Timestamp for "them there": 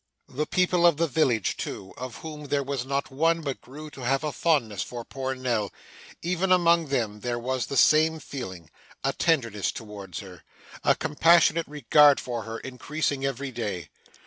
6.87-7.37